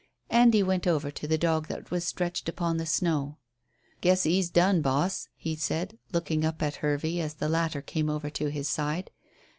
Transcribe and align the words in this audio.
Andy 0.31 0.63
went 0.63 0.87
over 0.87 1.11
to 1.11 1.27
the 1.27 1.37
dog 1.37 1.67
that 1.67 1.91
was 1.91 2.03
stretched 2.05 2.49
upon 2.49 2.77
the 2.77 2.87
snow. 2.87 3.37
"Guess 4.01 4.25
'e's 4.25 4.49
done, 4.49 4.81
boss," 4.81 5.27
he 5.35 5.55
said, 5.55 5.99
looking 6.11 6.43
up 6.43 6.63
at 6.63 6.77
Hervey 6.77 7.19
as 7.19 7.35
the 7.35 7.47
latter 7.47 7.83
came 7.83 8.09
over 8.09 8.31
to 8.31 8.47
his 8.49 8.67
side. 8.67 9.11